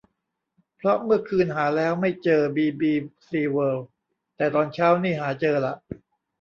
[0.77, 2.93] เพราะเมื่อคืนหาแล้วไม่เจอบีบี
[3.29, 3.87] ซีเวิลด์
[4.37, 5.73] แต่ตอนเช้านี่หาเจอละ